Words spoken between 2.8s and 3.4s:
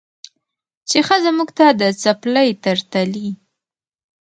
تلي